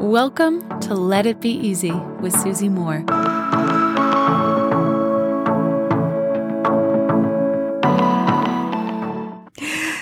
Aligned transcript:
Welcome 0.00 0.80
to 0.80 0.94
Let 0.94 1.26
It 1.26 1.42
Be 1.42 1.50
Easy 1.50 1.92
with 1.92 2.32
Susie 2.32 2.70
Moore. 2.70 3.04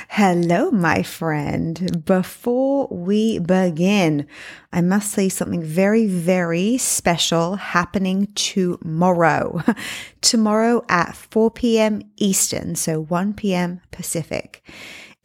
Hello, 0.08 0.70
my 0.70 1.02
friend. 1.02 2.04
Before 2.04 2.86
we 2.92 3.40
begin, 3.40 4.28
I 4.72 4.82
must 4.82 5.10
say 5.10 5.28
something 5.28 5.64
very, 5.64 6.06
very 6.06 6.78
special 6.78 7.56
happening 7.56 8.28
tomorrow. 8.36 9.64
tomorrow 10.20 10.84
at 10.88 11.16
4 11.16 11.50
p.m. 11.50 12.02
Eastern, 12.16 12.76
so 12.76 13.00
1 13.00 13.34
p.m. 13.34 13.80
Pacific. 13.90 14.62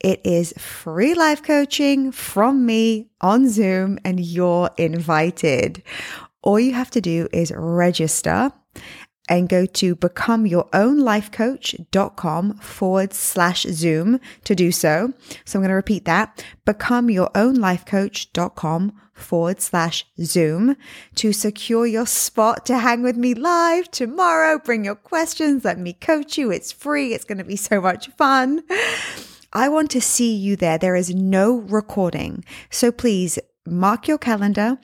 It 0.04 0.22
is 0.26 0.54
free 0.58 1.14
life 1.14 1.42
coaching 1.42 2.12
from 2.12 2.66
me 2.66 3.08
on 3.22 3.48
Zoom, 3.50 3.98
and 4.04 4.20
you're 4.20 4.70
invited. 4.78 5.82
All 6.41 6.60
you 6.60 6.73
have 6.73 6.91
to 6.91 7.02
do 7.02 7.30
is 7.32 7.54
register 7.55 8.52
and 9.30 9.48
go 9.48 9.66
to 9.66 9.96
becomeyourownlifecoach.com 9.96 12.58
forward 12.58 13.13
slash 13.13 13.63
Zoom 13.63 14.20
to 14.44 14.54
do 14.54 14.74
so. 14.74 15.13
So 15.46 15.58
I'm 15.58 15.62
going 15.62 15.70
to 15.70 15.76
repeat 15.76 16.04
that 16.05 16.44
becomeyourownlifecoach.com 16.66 18.99
forward 19.13 19.62
slash 19.62 20.05
Zoom 20.20 20.76
to 21.16 21.32
secure 21.32 21.85
your 21.85 22.05
spot 22.05 22.66
to 22.66 22.80
hang 22.80 23.04
with 23.04 23.16
me 23.16 23.34
live 23.34 23.90
tomorrow. 23.91 24.60
Bring 24.60 24.84
your 24.84 24.96
questions. 24.96 25.63
Let 25.63 25.80
me 25.80 25.94
coach 25.94 26.38
you. 26.38 26.52
It's 26.52 26.74
free. 26.74 27.13
It's 27.13 27.24
going 27.24 27.38
to 27.38 27.46
be 27.46 27.55
so 27.55 27.80
much 27.80 28.10
fun. 28.10 28.63
I 29.53 29.70
want 29.70 29.91
to 29.91 30.02
see 30.02 30.34
you 30.34 30.55
there. 30.55 30.77
There 30.77 30.95
is 30.95 31.13
no 31.13 31.57
recording. 31.57 32.43
So 32.70 32.91
please 32.91 33.39
mark 33.66 34.07
your 34.07 34.17
calendar, 34.17 34.79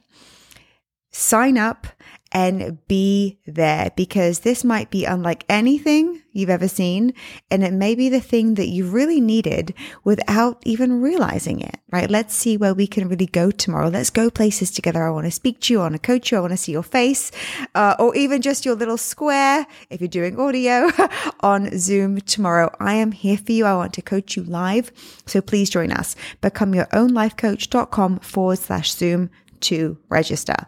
sign 1.11 1.57
up, 1.57 1.87
and 2.31 2.77
be 2.87 3.39
there 3.47 3.91
because 3.95 4.39
this 4.41 4.63
might 4.63 4.91
be 4.91 5.05
unlike 5.05 5.43
anything 5.49 6.18
you've 6.31 6.49
ever 6.49 6.67
seen. 6.67 7.13
And 7.49 7.63
it 7.63 7.73
may 7.73 7.95
be 7.95 8.09
the 8.09 8.19
thing 8.19 8.55
that 8.55 8.67
you 8.67 8.85
really 8.85 9.21
needed 9.21 9.73
without 10.03 10.61
even 10.65 11.01
realizing 11.01 11.61
it, 11.61 11.79
right? 11.91 12.09
Let's 12.09 12.33
see 12.33 12.57
where 12.57 12.73
we 12.73 12.87
can 12.87 13.07
really 13.07 13.25
go 13.25 13.51
tomorrow. 13.51 13.89
Let's 13.89 14.09
go 14.09 14.29
places 14.29 14.71
together. 14.71 15.03
I 15.03 15.11
want 15.11 15.25
to 15.25 15.31
speak 15.31 15.59
to 15.61 15.73
you. 15.73 15.79
I 15.79 15.83
want 15.83 15.95
to 15.95 15.99
coach 15.99 16.31
you. 16.31 16.37
I 16.37 16.41
want 16.41 16.51
to 16.51 16.57
see 16.57 16.71
your 16.71 16.83
face, 16.83 17.31
uh, 17.75 17.95
or 17.99 18.15
even 18.15 18.41
just 18.41 18.65
your 18.65 18.75
little 18.75 18.97
square 18.97 19.65
if 19.89 20.01
you're 20.01 20.07
doing 20.07 20.39
audio 20.39 20.89
on 21.41 21.77
Zoom 21.77 22.21
tomorrow. 22.21 22.73
I 22.79 22.95
am 22.95 23.11
here 23.11 23.37
for 23.37 23.51
you. 23.51 23.65
I 23.65 23.75
want 23.75 23.93
to 23.93 24.01
coach 24.01 24.35
you 24.35 24.43
live. 24.43 24.91
So 25.25 25.41
please 25.41 25.69
join 25.69 25.91
us. 25.91 26.15
Become 26.41 26.75
your 26.75 26.87
own 26.93 27.11
lifecoach.com 27.11 28.19
forward 28.19 28.59
slash 28.59 28.93
Zoom 28.93 29.29
to 29.61 29.97
register. 30.09 30.67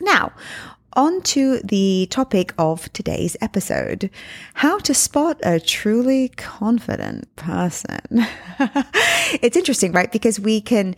Now, 0.00 0.32
on 0.94 1.22
to 1.22 1.60
the 1.60 2.06
topic 2.10 2.52
of 2.58 2.92
today's 2.92 3.36
episode 3.40 4.10
how 4.54 4.78
to 4.78 4.92
spot 4.94 5.38
a 5.42 5.60
truly 5.60 6.28
confident 6.30 7.34
person. 7.36 8.00
it's 9.40 9.56
interesting, 9.56 9.92
right? 9.92 10.10
Because 10.10 10.40
we 10.40 10.60
can 10.60 10.94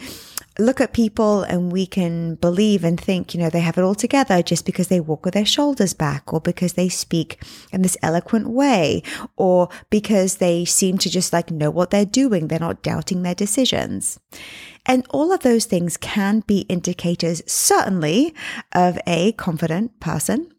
look 0.58 0.80
at 0.80 0.92
people 0.92 1.42
and 1.42 1.72
we 1.72 1.86
can 1.86 2.36
believe 2.36 2.84
and 2.84 3.00
think, 3.00 3.34
you 3.34 3.40
know, 3.40 3.50
they 3.50 3.60
have 3.60 3.78
it 3.78 3.82
all 3.82 3.94
together 3.94 4.42
just 4.42 4.66
because 4.66 4.88
they 4.88 5.00
walk 5.00 5.24
with 5.24 5.34
their 5.34 5.46
shoulders 5.46 5.94
back 5.94 6.32
or 6.32 6.40
because 6.40 6.74
they 6.74 6.88
speak 6.88 7.42
in 7.72 7.82
this 7.82 7.96
eloquent 8.02 8.48
way 8.48 9.02
or 9.36 9.68
because 9.90 10.36
they 10.36 10.64
seem 10.64 10.98
to 10.98 11.10
just 11.10 11.32
like 11.32 11.50
know 11.50 11.70
what 11.70 11.90
they're 11.90 12.04
doing. 12.04 12.48
They're 12.48 12.58
not 12.58 12.82
doubting 12.82 13.22
their 13.22 13.34
decisions. 13.34 14.18
And 14.84 15.06
all 15.10 15.32
of 15.32 15.40
those 15.40 15.64
things 15.64 15.96
can 15.96 16.40
be 16.40 16.60
indicators, 16.62 17.42
certainly, 17.46 18.34
of 18.72 18.98
a 19.06 19.32
confident 19.32 20.00
person. 20.00 20.52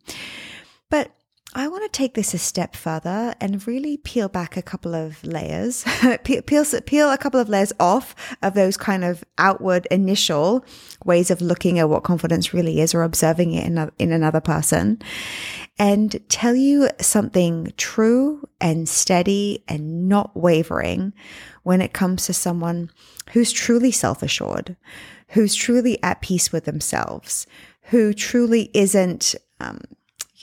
I 1.56 1.68
want 1.68 1.84
to 1.84 1.90
take 1.90 2.16
this 2.16 2.34
a 2.34 2.40
step 2.40 2.76
further 2.76 3.36
and 3.40 3.66
really 3.68 3.98
peel 3.98 4.28
back 4.28 4.58
a 4.58 4.64
couple 4.64 4.96
of 4.96 5.24
layers, 5.24 5.86
peel, 6.24 6.42
peel, 6.42 6.66
peel 6.86 7.12
a 7.12 7.18
couple 7.18 7.40
of 7.40 7.48
layers 7.48 7.72
off 7.80 8.16
of 8.42 8.56
those 8.56 8.76
kind 8.76 9.04
of 9.04 9.24
outward 9.38 9.88
initial 9.92 10.66
ways 11.06 11.30
of 11.30 11.42
looking 11.42 11.78
at 11.78 11.90
what 11.90 12.04
confidence 12.04 12.56
really 12.56 12.82
is 12.82 12.96
or 12.96 13.04
observing 13.04 13.54
it 13.54 13.66
in, 13.66 13.92
in 14.00 14.12
another 14.12 14.42
person. 14.42 15.00
And 15.78 16.20
tell 16.28 16.56
you 16.56 16.90
something 17.00 17.72
true 17.78 18.48
and 18.60 18.90
steady 18.90 19.64
and 19.68 20.10
not 20.10 20.36
wavering 20.36 21.14
when 21.62 21.82
it 21.82 21.94
comes 21.94 22.26
to 22.26 22.34
someone 22.34 22.90
who's 23.32 23.52
truly 23.52 23.92
self 23.92 24.24
assured, 24.24 24.76
who's 25.30 25.54
truly 25.54 26.02
at 26.02 26.22
peace 26.22 26.52
with 26.52 26.66
themselves, 26.66 27.46
who 27.84 28.12
truly 28.14 28.72
isn't, 28.74 29.36
um, 29.60 29.82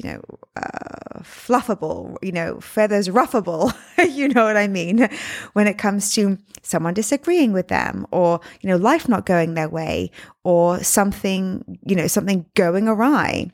you 0.03 0.11
know, 0.11 0.23
uh, 0.57 1.21
fluffable, 1.21 2.17
you 2.23 2.33
know, 2.33 2.61
feathers 2.61 3.09
ruffable, 3.09 3.75
you 4.11 4.29
know 4.29 4.45
what 4.45 4.57
I 4.57 4.67
mean, 4.67 5.09
when 5.53 5.67
it 5.67 5.77
comes 5.77 6.15
to 6.15 6.39
someone 6.63 6.95
disagreeing 6.95 7.53
with 7.53 7.69
them 7.69 8.07
or, 8.11 8.41
you 8.63 8.71
know, 8.71 8.77
life 8.77 9.09
not 9.09 9.27
going 9.27 9.55
their 9.55 9.69
way 9.69 10.11
or 10.43 10.83
something, 10.83 11.79
you 11.85 11.95
know, 11.95 12.07
something 12.07 12.47
going 12.55 12.89
awry. 12.89 13.51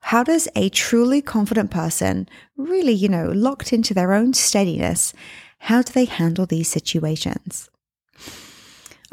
How 0.00 0.22
does 0.22 0.48
a 0.54 0.68
truly 0.70 1.20
confident 1.20 1.70
person 1.70 2.28
really, 2.56 2.92
you 2.92 3.08
know, 3.08 3.30
locked 3.30 3.72
into 3.72 3.94
their 3.94 4.12
own 4.12 4.32
steadiness, 4.32 5.12
how 5.58 5.82
do 5.82 5.92
they 5.92 6.04
handle 6.04 6.46
these 6.46 6.68
situations? 6.68 7.68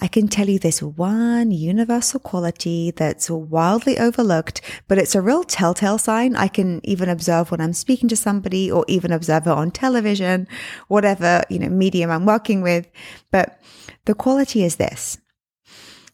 I 0.04 0.08
can 0.08 0.28
tell 0.28 0.50
you 0.50 0.58
this 0.58 0.82
one 0.82 1.52
universal 1.52 2.20
quality 2.20 2.90
that's 2.90 3.30
wildly 3.30 4.00
overlooked, 4.00 4.60
but 4.88 4.98
it's 4.98 5.14
a 5.14 5.22
real 5.22 5.44
telltale 5.44 6.00
sign. 6.00 6.36
I 6.36 6.48
can 6.48 6.82
even 6.84 7.08
observe 7.08 7.52
when 7.52 7.62
I'm 7.62 7.74
speaking 7.74 8.10
to 8.10 8.16
somebody 8.16 8.72
or 8.72 8.84
even 8.88 9.12
observe 9.12 9.46
it 9.46 9.52
on 9.52 9.70
television, 9.70 10.48
whatever, 10.88 11.44
you 11.52 11.60
know, 11.60 11.70
medium 11.70 12.10
I'm 12.10 12.26
working 12.26 12.64
with. 12.64 12.88
But 13.30 13.62
the 14.06 14.16
quality 14.16 14.64
is 14.64 14.78
this. 14.78 15.20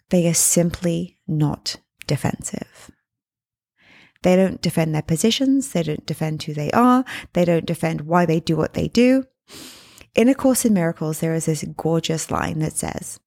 They 0.10 0.28
are 0.28 0.34
simply 0.34 1.18
not 1.26 1.78
defensive. 2.08 2.92
They 4.22 4.36
don't 4.36 4.62
defend 4.62 4.96
their 4.96 5.02
positions. 5.02 5.72
They 5.72 5.84
don't 5.84 6.06
defend 6.06 6.44
who 6.44 6.54
they 6.54 6.72
are. 6.72 7.06
They 7.32 7.46
don't 7.46 7.66
defend 7.66 8.02
why 8.02 8.26
they 8.26 8.42
do 8.42 8.58
what 8.58 8.74
they 8.74 8.90
do. 8.90 9.24
In 10.14 10.28
A 10.28 10.36
Course 10.36 10.66
in 10.66 10.74
Miracles, 10.74 11.22
there 11.22 11.34
is 11.34 11.46
this 11.46 11.64
gorgeous 11.78 12.30
line 12.30 12.60
that 12.60 12.74
says, 12.74 13.22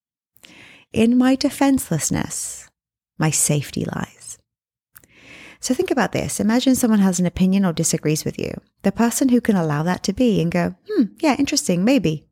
in 0.92 1.16
my 1.16 1.34
defenselessness, 1.34 2.68
my 3.18 3.30
safety 3.30 3.84
lies. 3.84 4.38
So 5.60 5.74
think 5.74 5.90
about 5.90 6.12
this. 6.12 6.40
Imagine 6.40 6.74
someone 6.74 7.00
has 7.00 7.20
an 7.20 7.26
opinion 7.26 7.64
or 7.64 7.72
disagrees 7.72 8.24
with 8.24 8.38
you. 8.38 8.60
The 8.82 8.92
person 8.92 9.28
who 9.28 9.40
can 9.40 9.56
allow 9.56 9.82
that 9.82 10.02
to 10.04 10.12
be 10.12 10.40
and 10.40 10.50
go, 10.50 10.74
hmm, 10.88 11.04
yeah, 11.20 11.36
interesting, 11.38 11.84
maybe. 11.84 12.26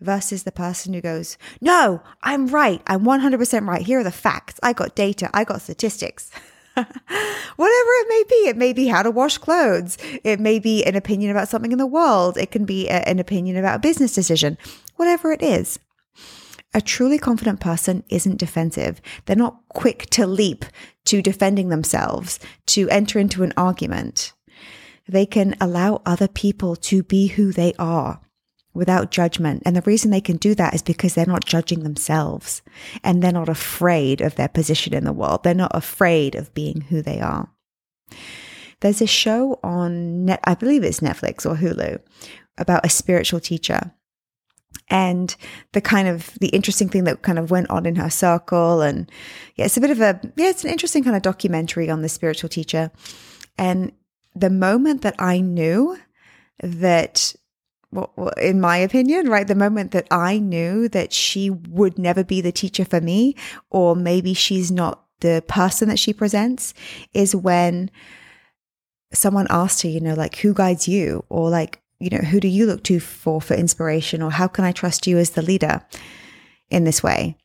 Versus 0.00 0.42
the 0.42 0.50
person 0.50 0.94
who 0.94 1.02
goes, 1.02 1.36
no, 1.60 2.02
I'm 2.22 2.48
right. 2.48 2.82
I'm 2.86 3.04
100% 3.04 3.68
right. 3.68 3.82
Here 3.82 4.00
are 4.00 4.04
the 4.04 4.10
facts. 4.10 4.58
I 4.62 4.72
got 4.72 4.96
data. 4.96 5.30
I 5.34 5.44
got 5.44 5.60
statistics. 5.60 6.30
Whatever 6.74 6.90
it 7.58 8.08
may 8.08 8.24
be, 8.28 8.48
it 8.48 8.56
may 8.56 8.72
be 8.72 8.86
how 8.88 9.02
to 9.02 9.10
wash 9.10 9.36
clothes. 9.36 9.98
It 10.24 10.40
may 10.40 10.58
be 10.58 10.82
an 10.84 10.96
opinion 10.96 11.30
about 11.30 11.48
something 11.48 11.70
in 11.70 11.78
the 11.78 11.86
world. 11.86 12.38
It 12.38 12.50
can 12.50 12.64
be 12.64 12.88
a, 12.88 13.06
an 13.06 13.18
opinion 13.18 13.58
about 13.58 13.76
a 13.76 13.80
business 13.80 14.14
decision. 14.14 14.56
Whatever 14.96 15.32
it 15.32 15.42
is. 15.42 15.78
A 16.74 16.80
truly 16.80 17.18
confident 17.18 17.60
person 17.60 18.02
isn't 18.08 18.38
defensive. 18.38 19.00
They're 19.26 19.36
not 19.36 19.60
quick 19.68 20.06
to 20.10 20.26
leap 20.26 20.64
to 21.04 21.20
defending 21.20 21.68
themselves, 21.68 22.38
to 22.66 22.88
enter 22.88 23.18
into 23.18 23.42
an 23.42 23.52
argument. 23.56 24.32
They 25.08 25.26
can 25.26 25.54
allow 25.60 26.00
other 26.06 26.28
people 26.28 26.76
to 26.76 27.02
be 27.02 27.26
who 27.26 27.52
they 27.52 27.74
are 27.78 28.20
without 28.72 29.10
judgment. 29.10 29.62
And 29.66 29.76
the 29.76 29.82
reason 29.82 30.10
they 30.10 30.20
can 30.20 30.36
do 30.36 30.54
that 30.54 30.74
is 30.74 30.82
because 30.82 31.14
they're 31.14 31.26
not 31.26 31.44
judging 31.44 31.82
themselves 31.82 32.62
and 33.04 33.22
they're 33.22 33.32
not 33.32 33.48
afraid 33.48 34.20
of 34.20 34.36
their 34.36 34.48
position 34.48 34.94
in 34.94 35.04
the 35.04 35.12
world. 35.12 35.42
They're 35.42 35.54
not 35.54 35.74
afraid 35.74 36.34
of 36.34 36.54
being 36.54 36.82
who 36.82 37.02
they 37.02 37.20
are. 37.20 37.50
There's 38.80 39.02
a 39.02 39.06
show 39.06 39.60
on 39.62 40.24
net, 40.24 40.40
I 40.44 40.54
believe 40.54 40.82
it's 40.82 41.00
Netflix 41.00 41.44
or 41.44 41.56
Hulu 41.56 42.00
about 42.58 42.84
a 42.84 42.90
spiritual 42.90 43.40
teacher 43.40 43.92
and 44.88 45.36
the 45.72 45.80
kind 45.80 46.06
of 46.06 46.34
the 46.40 46.48
interesting 46.48 46.88
thing 46.88 47.04
that 47.04 47.22
kind 47.22 47.38
of 47.38 47.50
went 47.50 47.70
on 47.70 47.86
in 47.86 47.96
her 47.96 48.10
circle 48.10 48.82
and 48.82 49.10
yeah 49.56 49.64
it's 49.64 49.76
a 49.76 49.80
bit 49.80 49.90
of 49.90 50.00
a 50.00 50.20
yeah 50.36 50.48
it's 50.50 50.64
an 50.64 50.70
interesting 50.70 51.02
kind 51.02 51.16
of 51.16 51.22
documentary 51.22 51.90
on 51.90 52.02
the 52.02 52.08
spiritual 52.08 52.48
teacher. 52.48 52.90
And 53.58 53.92
the 54.34 54.50
moment 54.50 55.02
that 55.02 55.14
i 55.18 55.40
knew 55.40 55.98
that 56.62 57.34
well, 57.90 58.32
in 58.40 58.60
my 58.60 58.76
opinion 58.78 59.28
right 59.28 59.46
the 59.46 59.54
moment 59.54 59.90
that 59.90 60.06
i 60.10 60.38
knew 60.38 60.88
that 60.88 61.12
she 61.12 61.50
would 61.50 61.98
never 61.98 62.24
be 62.24 62.40
the 62.40 62.52
teacher 62.52 62.84
for 62.84 63.00
me 63.00 63.36
or 63.70 63.94
maybe 63.94 64.32
she's 64.32 64.70
not 64.70 65.04
the 65.20 65.44
person 65.48 65.88
that 65.88 65.98
she 65.98 66.12
presents 66.12 66.72
is 67.12 67.36
when 67.36 67.90
someone 69.12 69.46
asked 69.50 69.82
her 69.82 69.88
you 69.88 70.00
know 70.00 70.14
like 70.14 70.36
who 70.36 70.54
guides 70.54 70.88
you? 70.88 71.24
or 71.28 71.50
like 71.50 71.81
you 72.02 72.10
know, 72.10 72.24
who 72.24 72.40
do 72.40 72.48
you 72.48 72.66
look 72.66 72.82
to 72.84 73.00
for 73.00 73.40
for 73.40 73.54
inspiration 73.54 74.22
or 74.22 74.30
how 74.30 74.48
can 74.48 74.64
I 74.64 74.72
trust 74.72 75.06
you 75.06 75.18
as 75.18 75.30
the 75.30 75.42
leader 75.42 75.82
in 76.70 76.84
this 76.84 77.02
way? 77.02 77.36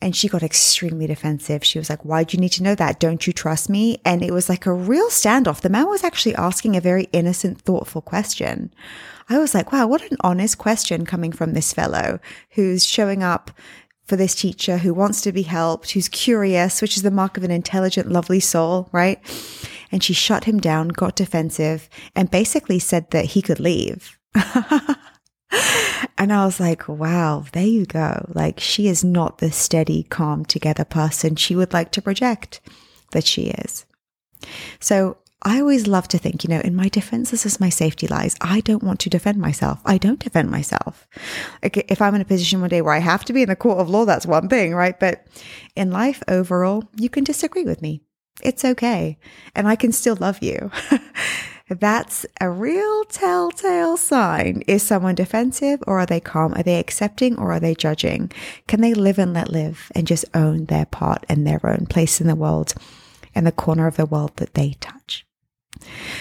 And 0.00 0.14
she 0.14 0.28
got 0.28 0.42
extremely 0.42 1.06
defensive. 1.06 1.64
She 1.64 1.78
was 1.78 1.88
like, 1.88 2.04
Why 2.04 2.24
do 2.24 2.36
you 2.36 2.40
need 2.40 2.50
to 2.50 2.62
know 2.62 2.74
that? 2.74 3.00
Don't 3.00 3.26
you 3.26 3.32
trust 3.32 3.70
me? 3.70 4.00
And 4.04 4.22
it 4.22 4.32
was 4.32 4.48
like 4.48 4.66
a 4.66 4.72
real 4.72 5.08
standoff. 5.08 5.60
The 5.60 5.70
man 5.70 5.88
was 5.88 6.04
actually 6.04 6.34
asking 6.34 6.76
a 6.76 6.80
very 6.80 7.04
innocent, 7.12 7.62
thoughtful 7.62 8.02
question. 8.02 8.72
I 9.28 9.38
was 9.38 9.54
like, 9.54 9.72
wow, 9.72 9.86
what 9.86 10.02
an 10.10 10.18
honest 10.20 10.58
question 10.58 11.06
coming 11.06 11.32
from 11.32 11.54
this 11.54 11.72
fellow 11.72 12.20
who's 12.50 12.84
showing 12.84 13.22
up 13.22 13.50
for 14.04 14.16
this 14.16 14.34
teacher 14.34 14.78
who 14.78 14.92
wants 14.92 15.22
to 15.22 15.32
be 15.32 15.42
helped, 15.42 15.92
who's 15.92 16.10
curious, 16.10 16.82
which 16.82 16.96
is 16.96 17.02
the 17.02 17.10
mark 17.10 17.38
of 17.38 17.44
an 17.44 17.50
intelligent, 17.50 18.10
lovely 18.10 18.40
soul, 18.40 18.90
right? 18.92 19.18
And 19.94 20.02
she 20.02 20.12
shut 20.12 20.42
him 20.42 20.58
down, 20.58 20.88
got 20.88 21.14
defensive, 21.14 21.88
and 22.16 22.28
basically 22.28 22.80
said 22.80 23.12
that 23.12 23.26
he 23.26 23.40
could 23.40 23.60
leave. 23.60 24.18
and 24.34 26.32
I 26.32 26.44
was 26.44 26.58
like, 26.58 26.88
wow, 26.88 27.44
there 27.52 27.62
you 27.62 27.86
go. 27.86 28.26
Like, 28.34 28.58
she 28.58 28.88
is 28.88 29.04
not 29.04 29.38
the 29.38 29.52
steady, 29.52 30.02
calm, 30.02 30.46
together 30.46 30.84
person 30.84 31.36
she 31.36 31.54
would 31.54 31.72
like 31.72 31.92
to 31.92 32.02
project 32.02 32.60
that 33.12 33.24
she 33.24 33.50
is. 33.50 33.86
So 34.80 35.18
I 35.42 35.60
always 35.60 35.86
love 35.86 36.08
to 36.08 36.18
think, 36.18 36.42
you 36.42 36.50
know, 36.50 36.60
in 36.62 36.74
my 36.74 36.88
defense, 36.88 37.30
this 37.30 37.46
is 37.46 37.60
my 37.60 37.68
safety 37.68 38.08
lies. 38.08 38.34
I 38.40 38.62
don't 38.62 38.82
want 38.82 38.98
to 38.98 39.10
defend 39.10 39.38
myself. 39.38 39.80
I 39.84 39.98
don't 39.98 40.18
defend 40.18 40.50
myself. 40.50 41.06
Like 41.62 41.88
if 41.88 42.02
I'm 42.02 42.16
in 42.16 42.20
a 42.20 42.24
position 42.24 42.60
one 42.60 42.70
day 42.70 42.82
where 42.82 42.94
I 42.94 42.98
have 42.98 43.24
to 43.26 43.32
be 43.32 43.42
in 43.42 43.48
the 43.48 43.54
court 43.54 43.78
of 43.78 43.88
law, 43.88 44.06
that's 44.06 44.26
one 44.26 44.48
thing, 44.48 44.74
right? 44.74 44.98
But 44.98 45.24
in 45.76 45.92
life 45.92 46.20
overall, 46.26 46.82
you 46.96 47.08
can 47.08 47.22
disagree 47.22 47.62
with 47.62 47.80
me. 47.80 48.02
It's 48.42 48.64
okay. 48.64 49.18
And 49.54 49.68
I 49.68 49.76
can 49.76 49.92
still 49.92 50.16
love 50.16 50.42
you. 50.42 50.70
that's 51.68 52.26
a 52.40 52.50
real 52.50 53.04
telltale 53.04 53.96
sign. 53.96 54.62
Is 54.66 54.82
someone 54.82 55.14
defensive 55.14 55.82
or 55.86 56.00
are 56.00 56.06
they 56.06 56.20
calm? 56.20 56.52
Are 56.54 56.62
they 56.62 56.78
accepting 56.78 57.38
or 57.38 57.52
are 57.52 57.60
they 57.60 57.74
judging? 57.74 58.30
Can 58.66 58.80
they 58.80 58.94
live 58.94 59.18
and 59.18 59.32
let 59.32 59.50
live 59.50 59.90
and 59.94 60.06
just 60.06 60.24
own 60.34 60.66
their 60.66 60.86
part 60.86 61.24
and 61.28 61.46
their 61.46 61.64
own 61.64 61.86
place 61.86 62.20
in 62.20 62.26
the 62.26 62.34
world 62.34 62.74
and 63.34 63.46
the 63.46 63.52
corner 63.52 63.86
of 63.86 63.96
the 63.96 64.06
world 64.06 64.36
that 64.36 64.54
they 64.54 64.72
touch? 64.80 65.26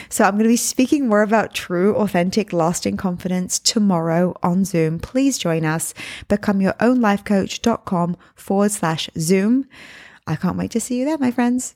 So, 0.10 0.24
I'm 0.24 0.34
going 0.34 0.44
to 0.44 0.50
be 0.50 0.58
speaking 0.58 1.08
more 1.08 1.22
about 1.22 1.54
true, 1.54 1.96
authentic, 1.96 2.52
lasting 2.52 2.98
confidence 2.98 3.60
tomorrow 3.60 4.36
on 4.42 4.66
Zoom. 4.66 5.00
Please 5.00 5.38
join 5.38 5.64
us. 5.64 5.94
Become 6.28 6.60
your 6.60 6.74
own 6.80 6.98
lifecoach.com 7.00 8.18
forward 8.36 8.72
slash 8.72 9.10
Zoom. 9.18 9.66
I 10.26 10.36
can't 10.36 10.58
wait 10.58 10.72
to 10.72 10.80
see 10.80 11.00
you 11.00 11.06
there, 11.06 11.20
my 11.20 11.32
friends. 11.32 11.76